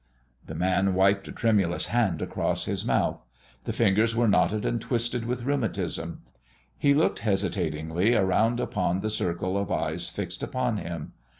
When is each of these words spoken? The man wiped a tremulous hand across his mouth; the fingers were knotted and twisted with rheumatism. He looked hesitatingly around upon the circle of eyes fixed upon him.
The 0.47 0.55
man 0.55 0.95
wiped 0.95 1.27
a 1.27 1.31
tremulous 1.31 1.85
hand 1.85 2.23
across 2.23 2.65
his 2.65 2.83
mouth; 2.83 3.21
the 3.65 3.71
fingers 3.71 4.15
were 4.15 4.27
knotted 4.27 4.65
and 4.65 4.81
twisted 4.81 5.25
with 5.27 5.43
rheumatism. 5.43 6.23
He 6.75 6.95
looked 6.95 7.19
hesitatingly 7.19 8.15
around 8.15 8.59
upon 8.59 9.01
the 9.01 9.11
circle 9.11 9.55
of 9.55 9.71
eyes 9.71 10.09
fixed 10.09 10.41
upon 10.41 10.77
him. 10.77 11.13